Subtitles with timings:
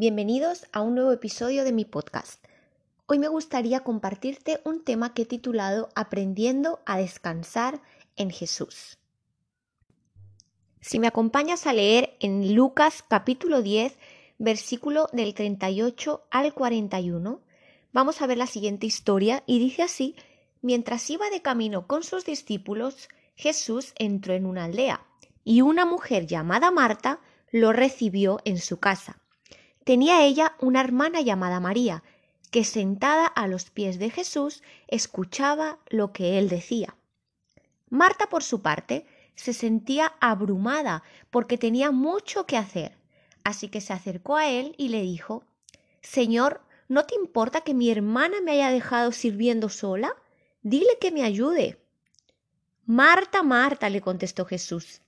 [0.00, 2.42] Bienvenidos a un nuevo episodio de mi podcast.
[3.04, 7.82] Hoy me gustaría compartirte un tema que he titulado Aprendiendo a descansar
[8.16, 8.96] en Jesús.
[10.80, 13.98] Si me acompañas a leer en Lucas capítulo 10,
[14.38, 17.42] versículo del 38 al 41,
[17.92, 20.16] vamos a ver la siguiente historia y dice así,
[20.62, 25.06] mientras iba de camino con sus discípulos, Jesús entró en una aldea
[25.44, 27.20] y una mujer llamada Marta
[27.52, 29.20] lo recibió en su casa.
[29.84, 32.02] Tenía ella una hermana llamada María,
[32.50, 36.96] que sentada a los pies de Jesús escuchaba lo que él decía.
[37.88, 42.96] Marta, por su parte, se sentía abrumada porque tenía mucho que hacer,
[43.42, 45.44] así que se acercó a él y le dijo
[46.02, 50.14] Señor, ¿no te importa que mi hermana me haya dejado sirviendo sola?
[50.62, 51.78] Dile que me ayude.
[52.84, 55.00] Marta, Marta, le contestó Jesús,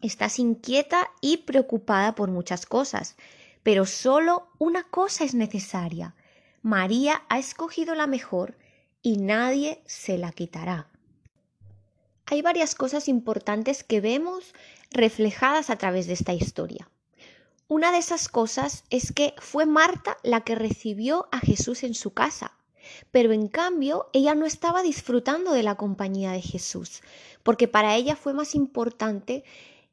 [0.00, 3.16] estás inquieta y preocupada por muchas cosas,
[3.62, 6.14] pero solo una cosa es necesaria.
[6.62, 8.56] María ha escogido la mejor
[9.02, 10.88] y nadie se la quitará.
[12.26, 14.54] Hay varias cosas importantes que vemos
[14.90, 16.88] reflejadas a través de esta historia.
[17.68, 22.12] Una de esas cosas es que fue Marta la que recibió a Jesús en su
[22.12, 22.52] casa
[23.10, 27.02] pero en cambio ella no estaba disfrutando de la compañía de Jesús,
[27.42, 29.44] porque para ella fue más importante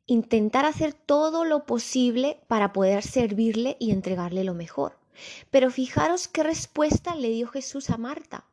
[0.09, 4.97] intentar hacer todo lo posible para poder servirle y entregarle lo mejor.
[5.51, 8.45] Pero fijaros qué respuesta le dio Jesús a Marta.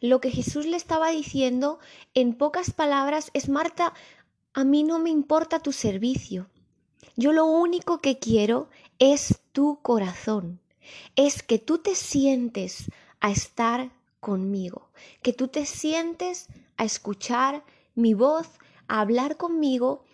[0.00, 1.80] Lo que Jesús le estaba diciendo
[2.14, 3.92] en pocas palabras es Marta,
[4.52, 6.48] a mí no me importa tu servicio.
[7.16, 8.68] Yo lo único que quiero
[9.00, 10.60] es tu corazón.
[11.16, 12.84] Es que tú te sientes
[13.18, 14.90] a estar conmigo,
[15.22, 17.64] que tú te sientes a escuchar
[17.96, 18.46] mi voz,
[18.86, 20.04] a hablar conmigo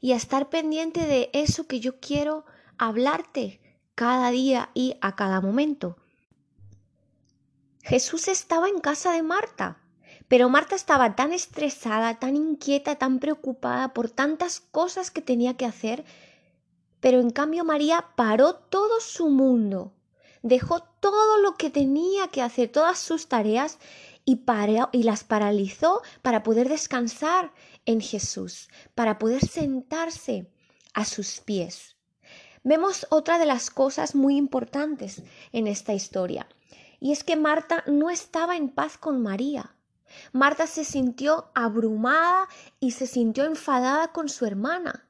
[0.00, 2.44] y a estar pendiente de eso que yo quiero
[2.78, 3.60] hablarte
[3.94, 5.96] cada día y a cada momento.
[7.82, 9.78] Jesús estaba en casa de Marta,
[10.28, 15.66] pero Marta estaba tan estresada, tan inquieta, tan preocupada por tantas cosas que tenía que
[15.66, 16.04] hacer,
[17.00, 19.92] pero en cambio María paró todo su mundo
[20.46, 23.78] dejó todo lo que tenía que hacer, todas sus tareas,
[24.26, 27.52] y, las paralizó para poder descansar
[27.86, 30.50] en Jesús, para poder sentarse
[30.92, 31.96] a sus pies.
[32.64, 35.22] Vemos otra de las cosas muy importantes
[35.52, 36.48] en esta historia,
[36.98, 39.76] y es que Marta no estaba en paz con María.
[40.32, 42.48] Marta se sintió abrumada
[42.80, 45.06] y se sintió enfadada con su hermana.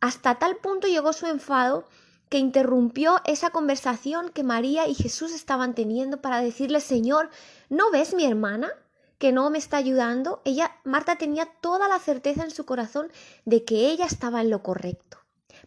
[0.00, 1.86] Hasta tal punto llegó su enfado
[2.34, 7.30] que interrumpió esa conversación que María y Jesús estaban teniendo para decirle, Señor,
[7.68, 8.72] ¿no ves mi hermana?
[9.18, 13.12] que no me está ayudando, ella, Marta tenía toda la certeza en su corazón
[13.44, 15.18] de que ella estaba en lo correcto,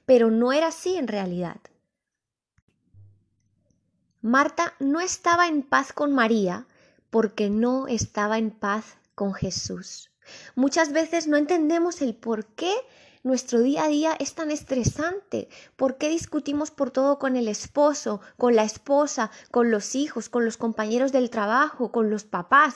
[0.06, 1.56] pero no era así en realidad.
[4.22, 6.68] Marta no estaba en paz con María
[7.10, 10.12] porque no estaba en paz con Jesús.
[10.56, 12.74] Muchas veces no entendemos el por qué
[13.28, 15.50] nuestro día a día es tan estresante?
[15.76, 20.46] ¿Por qué discutimos por todo con el esposo, con la esposa, con los hijos, con
[20.46, 22.76] los compañeros del trabajo, con los papás?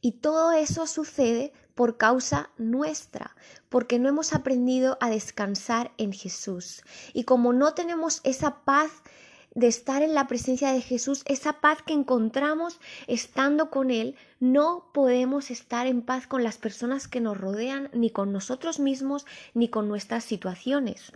[0.00, 3.36] Y todo eso sucede por causa nuestra,
[3.68, 6.82] porque no hemos aprendido a descansar en Jesús.
[7.12, 8.90] Y como no tenemos esa paz
[9.58, 14.84] de estar en la presencia de Jesús, esa paz que encontramos estando con Él, no
[14.94, 19.68] podemos estar en paz con las personas que nos rodean, ni con nosotros mismos, ni
[19.68, 21.10] con nuestras situaciones.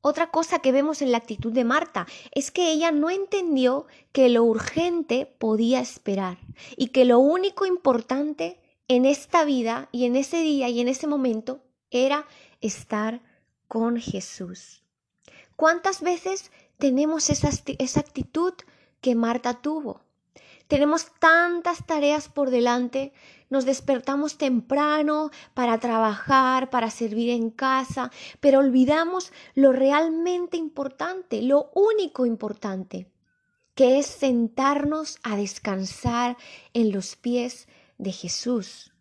[0.00, 4.30] Otra cosa que vemos en la actitud de Marta es que ella no entendió que
[4.30, 6.38] lo urgente podía esperar
[6.78, 11.06] y que lo único importante en esta vida y en ese día y en ese
[11.06, 11.60] momento
[11.90, 12.26] era
[12.62, 13.20] estar
[13.66, 14.82] con Jesús.
[15.54, 18.54] ¿Cuántas veces tenemos esa, esa actitud
[19.00, 20.00] que Marta tuvo.
[20.68, 23.12] Tenemos tantas tareas por delante,
[23.48, 31.70] nos despertamos temprano para trabajar, para servir en casa, pero olvidamos lo realmente importante, lo
[31.74, 33.10] único importante,
[33.74, 36.36] que es sentarnos a descansar
[36.74, 37.66] en los pies
[37.96, 38.92] de Jesús.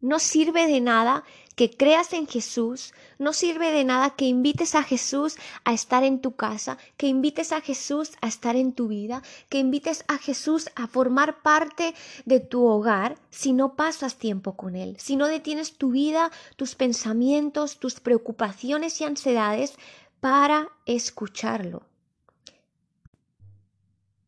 [0.00, 1.24] No sirve de nada
[1.60, 6.22] que creas en Jesús, no sirve de nada que invites a Jesús a estar en
[6.22, 10.70] tu casa, que invites a Jesús a estar en tu vida, que invites a Jesús
[10.74, 15.76] a formar parte de tu hogar si no pasas tiempo con Él, si no detienes
[15.76, 19.74] tu vida, tus pensamientos, tus preocupaciones y ansiedades
[20.18, 21.82] para escucharlo.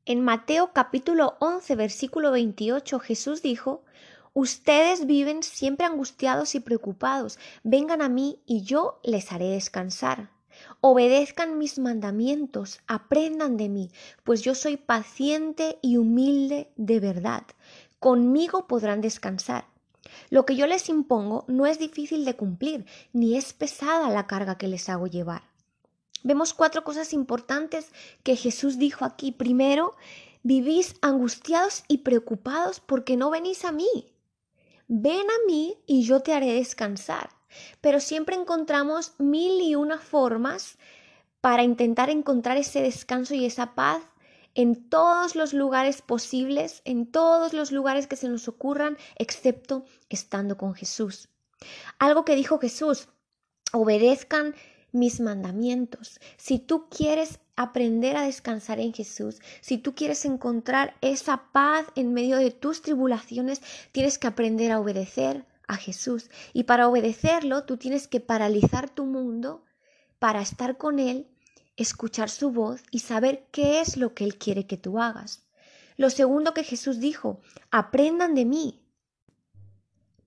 [0.04, 3.84] En Mateo capítulo 11 versículo 28 Jesús dijo,
[4.34, 7.38] Ustedes viven siempre angustiados y preocupados.
[7.64, 10.30] Vengan a mí y yo les haré descansar.
[10.80, 13.90] Obedezcan mis mandamientos, aprendan de mí,
[14.24, 17.44] pues yo soy paciente y humilde de verdad.
[17.98, 19.66] Conmigo podrán descansar.
[20.30, 24.58] Lo que yo les impongo no es difícil de cumplir, ni es pesada la carga
[24.58, 25.42] que les hago llevar.
[26.22, 27.90] Vemos cuatro cosas importantes
[28.22, 29.32] que Jesús dijo aquí.
[29.32, 29.96] Primero,
[30.42, 34.11] vivís angustiados y preocupados porque no venís a mí.
[34.94, 37.30] Ven a mí y yo te haré descansar
[37.80, 40.78] pero siempre encontramos mil y una formas
[41.40, 44.02] para intentar encontrar ese descanso y esa paz
[44.54, 50.58] en todos los lugares posibles, en todos los lugares que se nos ocurran, excepto estando
[50.58, 51.28] con Jesús.
[51.98, 53.08] Algo que dijo Jesús,
[53.72, 54.54] obedezcan
[54.92, 56.20] mis mandamientos.
[56.36, 62.14] Si tú quieres aprender a descansar en Jesús, si tú quieres encontrar esa paz en
[62.14, 63.60] medio de tus tribulaciones,
[63.92, 66.30] tienes que aprender a obedecer, a Jesús.
[66.52, 69.64] Y para obedecerlo, tú tienes que paralizar tu mundo
[70.18, 71.26] para estar con Él,
[71.76, 75.42] escuchar su voz y saber qué es lo que Él quiere que tú hagas.
[75.96, 77.40] Lo segundo que Jesús dijo,
[77.70, 78.81] aprendan de mí.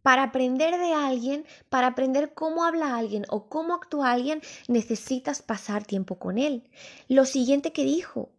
[0.06, 5.84] Para aprender de alguien, para aprender cómo habla alguien o cómo actúa alguien, necesitas pasar
[5.84, 6.69] tiempo con él.
[7.07, 8.30] Lo siguiente que dijo,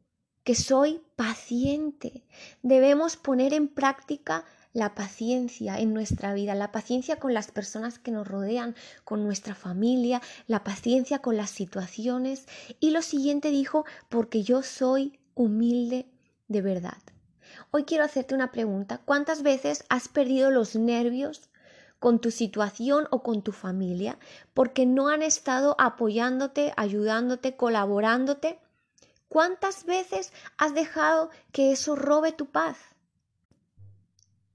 [0.45, 2.25] que soy paciente.
[2.63, 8.13] Debemos poner en práctica la paciencia en nuestra vida, la paciencia con las personas que
[8.13, 12.47] nos rodean, con nuestra familia, la paciencia con las situaciones.
[12.79, 16.07] Y lo siguiente dijo, porque yo soy humilde
[16.47, 17.03] de verdad.
[17.73, 18.99] Hoy quiero hacerte una pregunta.
[19.05, 21.51] ¿Cuántas veces has perdido los nervios
[21.99, 24.19] con tu situación o con tu familia
[24.55, 28.59] porque no han estado apoyándote, ayudándote, colaborándote?
[29.29, 32.77] ¿Cuántas veces has dejado que eso robe tu paz?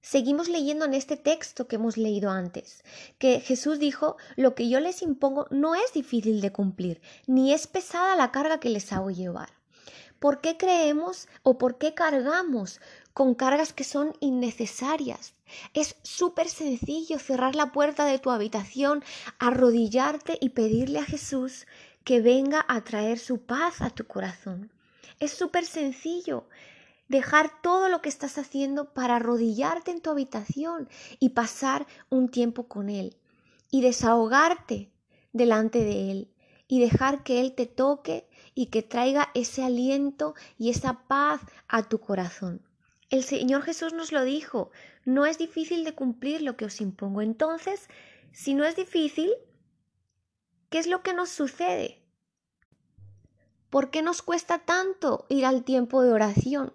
[0.02, 2.84] Seguimos leyendo en este texto que hemos leído antes,
[3.20, 7.68] que Jesús dijo, lo que yo les impongo no es difícil de cumplir, ni es
[7.68, 9.50] pesada la carga que les hago llevar.
[10.18, 12.80] ¿Por qué creemos o por qué cargamos
[13.14, 15.34] con cargas que son innecesarias?
[15.74, 19.04] Es súper sencillo cerrar la puerta de tu habitación,
[19.40, 21.68] arrodillarte y pedirle a Jesús
[22.04, 24.72] que venga a traer su paz a tu corazón.
[25.20, 26.46] Es súper sencillo
[27.08, 32.68] dejar todo lo que estás haciendo para arrodillarte en tu habitación y pasar un tiempo
[32.68, 33.18] con Él
[33.70, 34.90] y desahogarte
[35.34, 36.32] delante de Él
[36.68, 41.84] y dejar que Él te toque y que traiga ese aliento y esa paz a
[41.84, 42.62] tu corazón.
[43.12, 44.72] El Señor Jesús nos lo dijo,
[45.04, 47.22] no es difícil de cumplir lo que os impongo.
[47.22, 47.90] Entonces,
[48.32, 49.30] si no es difícil,
[50.70, 52.02] ¿qué es lo que nos sucede?
[53.70, 56.74] ¿Por qué nos cuesta tanto ir al tiempo de oración?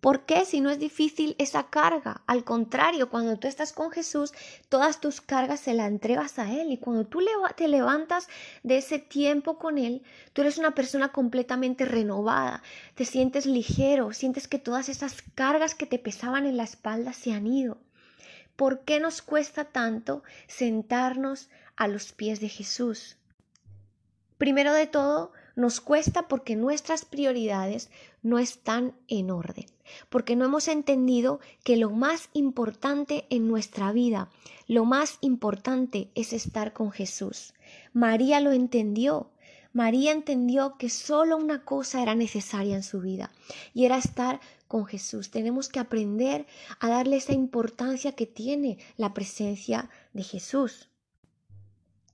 [0.00, 2.22] ¿Por qué si no es difícil esa carga?
[2.26, 4.32] Al contrario, cuando tú estás con Jesús,
[4.68, 7.20] todas tus cargas se las entregas a Él y cuando tú
[7.56, 8.28] te levantas
[8.62, 10.02] de ese tiempo con Él,
[10.32, 12.62] tú eres una persona completamente renovada,
[12.94, 17.32] te sientes ligero, sientes que todas esas cargas que te pesaban en la espalda se
[17.32, 17.78] han ido.
[18.54, 23.16] ¿Por qué nos cuesta tanto sentarnos a los pies de Jesús?
[24.36, 27.90] Primero de todo, nos cuesta porque nuestras prioridades
[28.22, 29.66] no están en orden,
[30.08, 34.30] porque no hemos entendido que lo más importante en nuestra vida,
[34.68, 37.54] lo más importante es estar con Jesús.
[37.92, 39.30] María lo entendió.
[39.72, 43.32] María entendió que solo una cosa era necesaria en su vida
[43.74, 45.32] y era estar con Jesús.
[45.32, 46.46] Tenemos que aprender
[46.78, 50.88] a darle esa importancia que tiene la presencia de Jesús.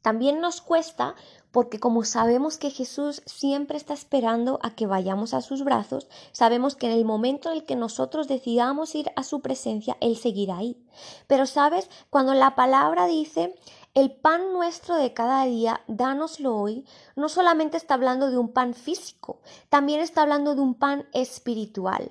[0.01, 1.15] También nos cuesta
[1.55, 6.75] porque como sabemos que Jesús siempre está esperando a que vayamos a sus brazos, sabemos
[6.75, 10.57] que en el momento en el que nosotros decidamos ir a su presencia, Él seguirá
[10.57, 10.85] ahí.
[11.29, 13.55] Pero sabes, cuando la palabra dice,
[13.95, 16.85] el pan nuestro de cada día, dánoslo hoy,
[17.15, 22.11] no solamente está hablando de un pan físico, también está hablando de un pan espiritual.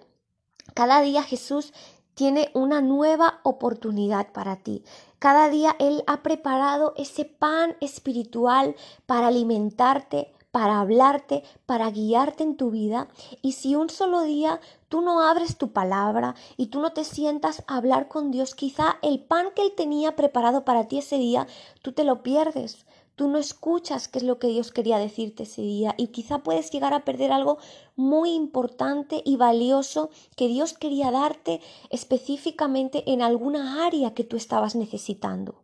[0.73, 1.73] Cada día Jesús
[2.15, 4.83] tiene una nueva oportunidad para ti.
[5.19, 12.57] Cada día Él ha preparado ese pan espiritual para alimentarte, para hablarte, para guiarte en
[12.57, 13.07] tu vida.
[13.41, 17.63] Y si un solo día tú no abres tu palabra y tú no te sientas
[17.67, 21.47] a hablar con Dios, quizá el pan que Él tenía preparado para ti ese día,
[21.81, 25.61] tú te lo pierdes tú no escuchas qué es lo que Dios quería decirte ese
[25.61, 27.57] día y quizá puedes llegar a perder algo
[27.95, 34.75] muy importante y valioso que Dios quería darte específicamente en alguna área que tú estabas
[34.75, 35.63] necesitando.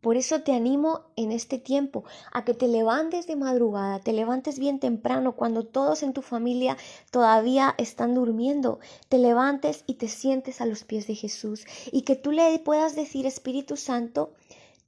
[0.00, 4.60] Por eso te animo en este tiempo a que te levantes de madrugada, te levantes
[4.60, 6.76] bien temprano cuando todos en tu familia
[7.10, 12.14] todavía están durmiendo, te levantes y te sientes a los pies de Jesús y que
[12.14, 14.32] tú le puedas decir Espíritu Santo,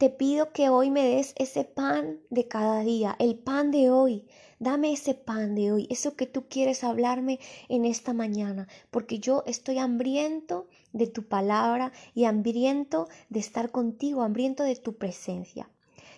[0.01, 4.27] te pido que hoy me des ese pan de cada día, el pan de hoy.
[4.59, 7.39] Dame ese pan de hoy, eso que tú quieres hablarme
[7.69, 14.23] en esta mañana, porque yo estoy hambriento de tu palabra y hambriento de estar contigo,
[14.23, 15.69] hambriento de tu presencia.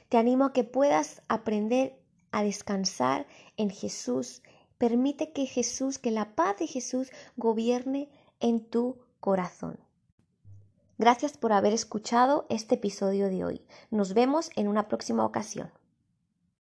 [0.08, 1.98] Te animo a que puedas aprender
[2.30, 4.42] a descansar en Jesús.
[4.78, 8.08] Permite que Jesús, que la paz de Jesús gobierne
[8.38, 9.76] en tu corazón.
[11.02, 13.66] Gracias por haber escuchado este episodio de hoy.
[13.90, 15.72] Nos vemos en una próxima ocasión.